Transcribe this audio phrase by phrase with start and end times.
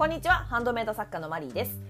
[0.00, 0.46] こんにちは。
[0.48, 1.89] ハンドメイド作家のマリーです。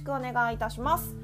[0.01, 1.15] しくお願いいたします。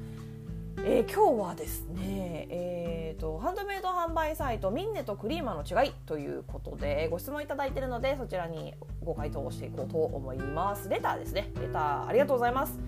[0.84, 10.88] えー、今日はですね、えーと、ハンドメイド販売サイトミンネとクリーマの違いということでご質問いただいているのでそちらにご回答をしていこうと思います。
[10.88, 11.50] レターですね。
[11.60, 12.78] レターありがとうございます、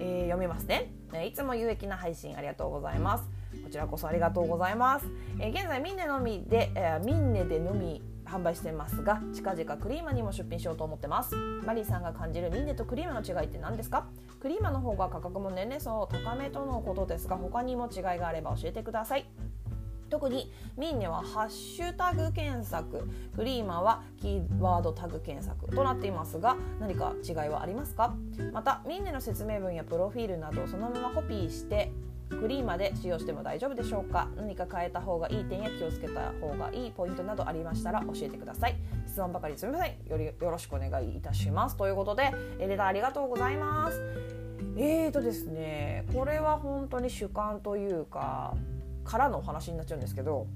[0.00, 0.92] えー、読みますね
[1.24, 3.39] いつも有益な配信ありがとうございます。
[3.70, 5.06] ちらこそありがとうございます、
[5.38, 11.34] えー、現在ミンネのみで、えー、ミンネでのみ販売してますが近々クリーマにも出品しようと思ってます。
[11.34, 14.06] マリーさんが感じるミンネとクリーマの違いって何ですか？
[14.38, 19.26] クリーマの方が価格も年齢層高めとのことですが他にも違いがあれば教えてください。
[20.10, 28.14] 特にミンネはハッシュタグ検索クリーマはキーワードタグ検索となっていますが何か違いはありますか？
[28.52, 31.90] またミンネの説明文やプロフィールなどそのままコピーして
[32.30, 34.28] クリーマで使用しても大丈夫でしょうか？
[34.36, 38.76] 何か変えた方がいい点や気をつけた方がいいポイントなどありましたら教えてください。
[39.06, 40.08] 質問ばかりすみません。
[40.08, 41.76] よりよろしくお願いいたします。
[41.76, 44.00] ということでレターありがとうございます。
[44.76, 48.54] えーとですねこれは本当に主観というか
[49.04, 50.46] からのお話になっちゃうんですけど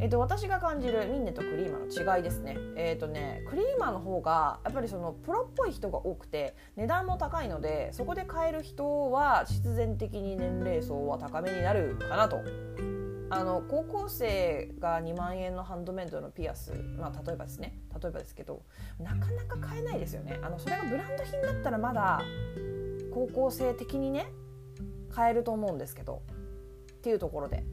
[0.00, 2.56] えっと、私が感じるミンネとクリーマの違いですね。
[2.76, 12.38] えっとね、クリーマの方がやっぱりそのプロっぽい人が多くて値段も高いのでそこで買える人は必然的に年齢層は高めになるかなと。
[13.30, 17.78] あの高校生が2万円のハンドメイドのピアス、まあ、例えばですね。
[18.00, 18.62] 例えばですけど
[18.98, 20.38] なかなか買えないですよね。
[20.42, 22.22] あのそれがブランド品だったらまだ
[23.12, 24.28] 高校生的にね
[25.10, 26.22] 買えると思うんですけど
[26.92, 27.64] っていうところで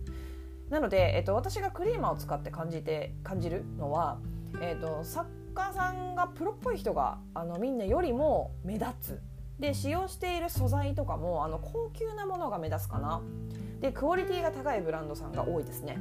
[0.69, 4.19] なので、えっと、私がクリーマーを使って感じて感じるのは、
[4.61, 9.21] えっと、作家さんがプロっぽい人があのみんなよりも目立つ。
[9.59, 13.21] で使用している素材とかもあの高級なものが目立つかな。
[13.79, 15.97] でクオリティが高いブランドさんが多いですね。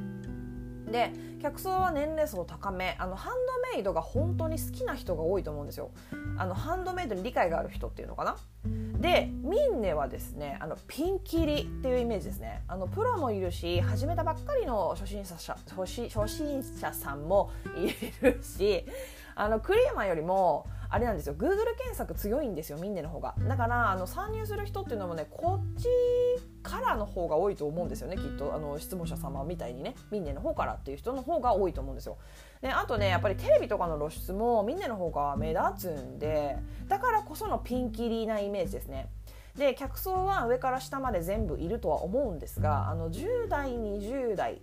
[0.91, 2.95] で客層は年齢層高め。
[2.99, 5.91] あのハンドメイドが本当に好きな人が多いと思うんですよ。
[6.37, 8.35] あのハンドメイドに理解がある人っていうのかな。
[9.05, 12.63] でミンネはですねあのピンキリっていうイメージですね。
[12.67, 17.93] あのプロもいるし始めたばっかりの初心者初心者さんもい
[18.25, 18.83] るし
[19.35, 21.35] あのクリーマーよりもあれなんですよ。
[21.35, 23.35] Google 検索強いんですよミンネの方が。
[23.47, 25.87] だからあの参入する人っていうのもねこっち
[26.63, 28.53] からの方が多いと思うんですよねきっと。
[28.53, 32.17] あの質問者様みたいにねミンネの方からっていう人の方が多いと思うんですよ。
[32.61, 36.57] であとねやっぱりテレビとかの露出もミンネの方が目立つんで
[36.87, 39.09] だからこそのピンキリなイメージですね。
[39.57, 44.61] で客層は上から下まで全部いるとは思うんですがあの10代20代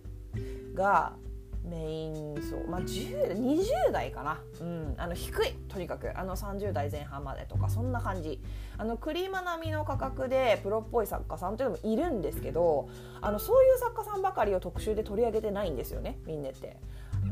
[0.75, 1.13] が
[1.63, 5.53] メイン層、まあ、20代かな、うん、あの低い。
[5.69, 6.17] とにかく。
[6.17, 8.41] あの30代前半までとかそんな感じ。
[8.77, 12.89] あのクリーマ並みの価格でプロっぽい作家さんというのもいるんですけど
[13.21, 16.77] あのそういう作家さんばかりを特集で取り上げてないんですよねみんなって。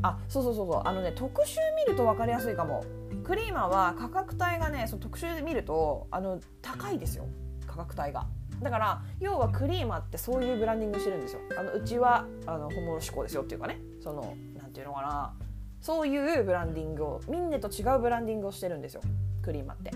[0.02, 0.82] あそうそうそうそう。
[0.84, 2.84] あのね特集見ると分かりやすいかも。
[3.24, 7.26] クリーマは価格帯がねその特集で見るとあの高いですよ。
[7.72, 8.26] 価格帯が。
[8.60, 15.34] だから要はクリーマってそういうブランディングしてるんですよあのうちはあの本物志向ですよっていうかねそのなんていうのかな
[15.80, 19.00] そういうブランディングをみんなと違うブランディングをしてるんですよ
[19.42, 19.90] クリーマって。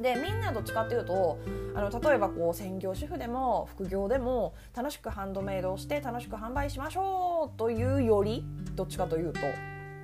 [0.00, 1.38] でみんなどっちかっていうと
[1.74, 8.44] あの例えばこう専業主婦でも副業でも楽しくハンドメイドをして楽しく販売しましょうというより
[8.74, 9.40] どっちかというと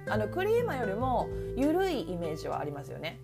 [0.08, 3.20] あのクリーマよりも緩いイメージはありますよね。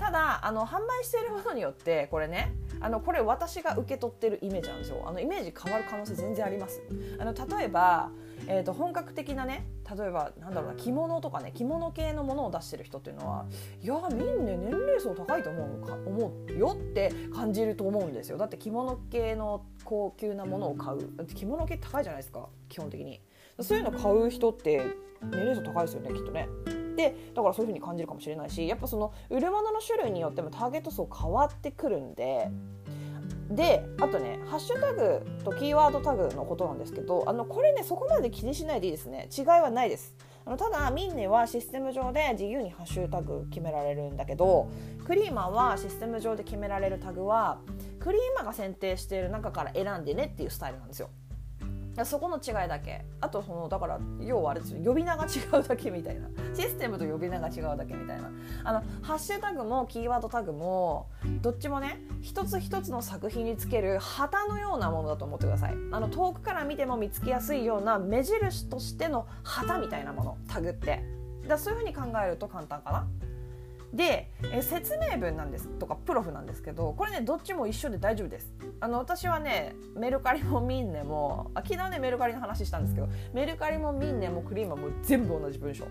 [0.00, 5.04] ただあの販売しているものによってこれねあのこれ私が受け取ってるイメージなんですよ。
[5.06, 6.80] あのイメージ変わる可能性全然あります。
[7.18, 8.10] あの例えば、
[8.46, 13.44] えーと、本格的なね例えばなんだろうな着物とかね着物系のものを出してる人っていうのは
[13.82, 18.38] いやみんな年齢層高いと思うか思うよって感じると思うんですよ。
[18.38, 21.26] だって着物系の高級なものを買う。
[21.26, 23.20] 着物系高いじゃないですか基本的に。
[23.60, 24.80] そういうの買う人って
[25.22, 26.48] 年齢層高いですよねきっとね。
[27.00, 32.50] でだからそういう風に感じるかもしれないしやっぱその売るものの種類によってもターゲット層変わってくるんで。
[33.50, 40.14] であとねハッシュタグとキーワードタグのことなんですけどあのこれねそこまで気にしないでいいですね違いはないです
[40.46, 44.70] あのただミンネはシステム上で自由にハッシュタグ決められるんだけど
[45.04, 47.58] クリーマーはシステム上で決められるタグは
[47.98, 51.10] クリーマーが選定している中から選んでねっていうスタイルなんですよ
[52.04, 53.04] そこの違いだけ。
[53.20, 56.28] あとそのだから要はあれですよ呼び名が違うだけみたいな。
[56.54, 58.30] システムと呼び名が違うだけみたいな。
[58.64, 61.08] あのハッシュタグもキーワードタグも
[61.42, 65.74] どっちもね一つ一つの作品につける旗のようなものだと思ってください。
[65.92, 71.04] あの遠くから見ても見つけやすいような目印としての旗みたいなものタグって。
[71.48, 73.06] だそういうふうに考えると簡単かな。
[73.92, 78.52] でえ説明文なんですとかプロフなんですけどこれねどっちも一緒で大丈夫です。
[78.80, 85.86] あの私はねメルカリもミンネもあ昨日ねメルカリの話したんですけどメルカリもミンネもクリームも全部同じ文章。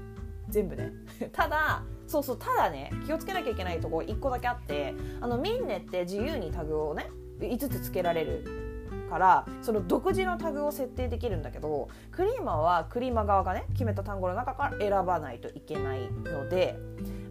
[0.49, 0.91] 全部ね。
[1.31, 7.09] ただそうそうただね気をつけなきゃいけないとこ1個だけあってあのミンネって自由にタグをね
[7.39, 8.68] 5つつけられる
[9.09, 16.77] からその独自のタグを設定できるんだけどクリーマーはクリーマー側がね決めた単語の中から選ばないといけないので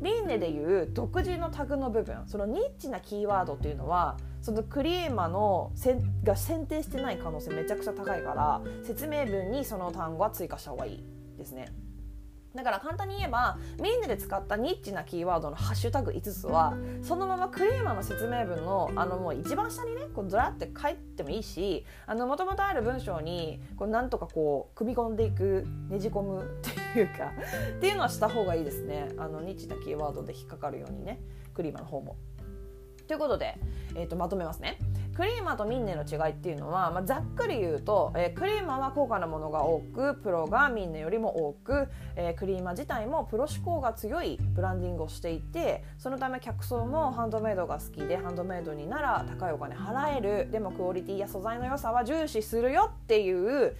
[0.03, 11.05] リンネでいう独自のタグの部分そのニッチなキーワードっていうのはそのクリーマのせが選定してない可能性めちゃくちゃ高いから説明文にその単語は追加した方がいい
[11.37, 11.69] ですね。
[12.59, 27.33] だから簡単に言えばみんなで使ったニッチなキーワードのハッシュタグ5つはそのままクリーマーの説明文のあのもう一番下にねこうずらって書いてもいいしもともとある文章にこうなんとかこう組み込んでいくねじ込むっていうか
[27.77, 31.21] っていうのはした方がいいですねあのニッチなキーワードで引っかかるようにね
[31.55, 32.17] クリーマーの方も。
[33.07, 33.57] ということで、
[33.95, 34.79] えーと、まとめますね。
[35.19, 53.75] クリーマとミンネの違いっていうのは、まあ、ざっくり言うと、えー、クリーマは高価なものが多くプロがミンネよりも多く、えー、クリーマ自体もプロ志向が強いブランディングをしていてそのため客層もハンドメイドが好きでハンドメイドになら高いお金払えるでもクオリティや素材の良さは重視するよっていう、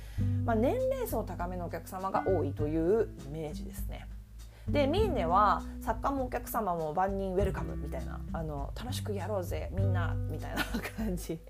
[0.45, 4.09] まあ、年齢層高めのお客様が多いというイメージですね。
[4.71, 10.65] でミーネは作家もお客様も万人ウェルカムみたいなあの楽しくやろうぜみんなみたいな
[10.97, 11.41] 感じ。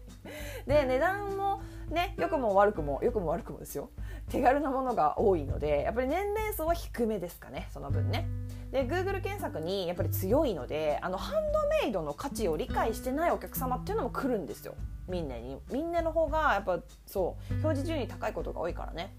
[0.67, 3.91] で値段もね良くも悪くも良くも悪くもですよ。
[4.29, 8.29] 手軽なものが多いのでやっぱり年齢層は低めですかねその分ね。
[8.71, 14.75] で Google 検索にやっぱり強いのであのハンドメイドの価値を理解してないお客様っていうのも来るんですよ。
[15.09, 15.59] みんなに。
[15.73, 19.15] みんなの方がやっぱそう表示順位高いことが多いからね。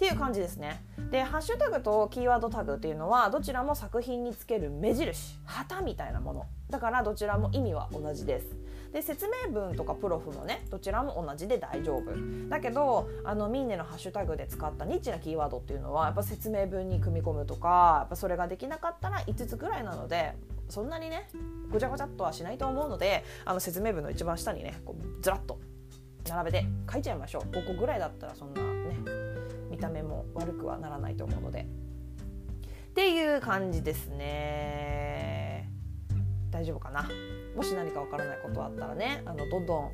[0.00, 0.82] ていう感じですね。
[1.10, 6.46] でハッシュタグとキーワードタグっていうのはどちらも作品につける目印旗みたいなもの。
[6.70, 8.46] だからどちらも意味は同じです。
[8.94, 12.12] で説明文とかプロフもねどちらも同じで大丈夫。
[12.48, 20.32] だけどあのミンネのハッシュタグで使ったニッチなキーワードっていうのはやっぱ説明文に組み込むとかやっぱそれができなかったら5つぐらいなので
[20.70, 21.28] そんなにね
[21.70, 25.58] ごちゃごちゃっとはしないと思うのであの説明文の一番下にねこうずらっと
[26.26, 27.42] 並べて書いちゃいましょう。
[27.54, 28.69] 5個ぐらいだったらそんな
[29.80, 31.66] た目も悪くはならないと思うので。
[32.90, 35.70] っていう感じですね。
[36.50, 37.08] 大丈夫かな？
[37.56, 39.90] もし何かわからないことあったらねあのどんどん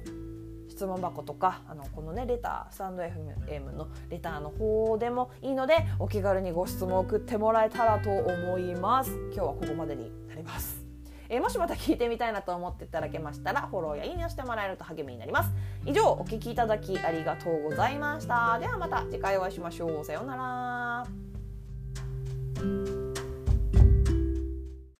[0.69, 9.11] 質問箱とかあのこのねレタースタンド FM のレターの方でもいいのでお気軽にご質問を送ってもらえたらと思います。
[9.33, 10.86] 今日はここまでになります。
[11.29, 15.51] えー、もしまた聞いてみたいなと思っていただけましたらフォローやいいねをしてもらえると励みになります。
[15.85, 18.59] 以上お聞きいただきありがとうございました。
[18.59, 20.05] ではまた次回お会いしましょう。
[20.05, 21.07] さようなら。